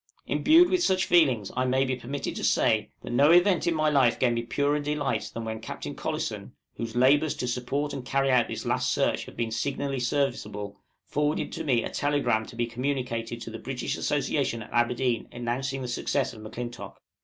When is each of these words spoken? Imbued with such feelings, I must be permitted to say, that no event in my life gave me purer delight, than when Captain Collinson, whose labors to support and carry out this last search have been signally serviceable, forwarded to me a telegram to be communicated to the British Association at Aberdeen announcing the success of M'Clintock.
Imbued 0.25 0.71
with 0.71 0.81
such 0.81 1.05
feelings, 1.05 1.51
I 1.55 1.63
must 1.65 1.85
be 1.85 1.95
permitted 1.95 2.35
to 2.37 2.43
say, 2.43 2.89
that 3.03 3.11
no 3.13 3.29
event 3.29 3.67
in 3.67 3.75
my 3.75 3.87
life 3.91 4.17
gave 4.19 4.33
me 4.33 4.41
purer 4.41 4.79
delight, 4.79 5.29
than 5.31 5.45
when 5.45 5.59
Captain 5.61 5.93
Collinson, 5.93 6.53
whose 6.75 6.95
labors 6.95 7.35
to 7.35 7.47
support 7.47 7.93
and 7.93 8.03
carry 8.03 8.31
out 8.31 8.47
this 8.47 8.65
last 8.65 8.91
search 8.91 9.25
have 9.25 9.37
been 9.37 9.51
signally 9.51 9.99
serviceable, 9.99 10.75
forwarded 11.05 11.51
to 11.51 11.63
me 11.63 11.83
a 11.83 11.89
telegram 11.91 12.47
to 12.47 12.55
be 12.55 12.65
communicated 12.65 13.41
to 13.41 13.51
the 13.51 13.59
British 13.59 13.95
Association 13.95 14.63
at 14.63 14.73
Aberdeen 14.73 15.27
announcing 15.31 15.83
the 15.83 15.87
success 15.87 16.33
of 16.33 16.41
M'Clintock. 16.41 16.99